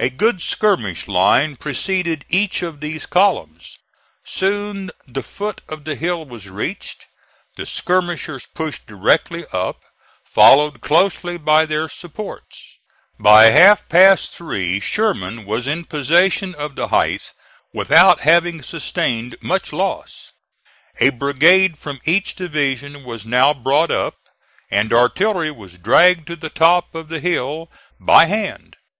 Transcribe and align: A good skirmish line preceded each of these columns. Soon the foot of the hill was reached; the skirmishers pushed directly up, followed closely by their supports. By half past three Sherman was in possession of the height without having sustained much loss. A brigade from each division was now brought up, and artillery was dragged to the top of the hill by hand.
A 0.00 0.10
good 0.10 0.42
skirmish 0.42 1.06
line 1.06 1.54
preceded 1.54 2.24
each 2.28 2.62
of 2.62 2.80
these 2.80 3.06
columns. 3.06 3.78
Soon 4.24 4.90
the 5.06 5.22
foot 5.22 5.60
of 5.68 5.84
the 5.84 5.94
hill 5.94 6.24
was 6.24 6.48
reached; 6.48 7.06
the 7.56 7.64
skirmishers 7.64 8.44
pushed 8.44 8.88
directly 8.88 9.46
up, 9.52 9.84
followed 10.24 10.80
closely 10.80 11.36
by 11.38 11.64
their 11.64 11.88
supports. 11.88 12.58
By 13.20 13.50
half 13.50 13.88
past 13.88 14.34
three 14.34 14.80
Sherman 14.80 15.44
was 15.44 15.68
in 15.68 15.84
possession 15.84 16.52
of 16.56 16.74
the 16.74 16.88
height 16.88 17.30
without 17.72 18.22
having 18.22 18.64
sustained 18.64 19.36
much 19.40 19.72
loss. 19.72 20.32
A 20.98 21.10
brigade 21.10 21.78
from 21.78 22.00
each 22.04 22.34
division 22.34 23.04
was 23.04 23.24
now 23.24 23.54
brought 23.54 23.92
up, 23.92 24.16
and 24.72 24.92
artillery 24.92 25.52
was 25.52 25.78
dragged 25.78 26.26
to 26.26 26.34
the 26.34 26.50
top 26.50 26.96
of 26.96 27.06
the 27.08 27.20
hill 27.20 27.70
by 28.00 28.24
hand. 28.24 28.74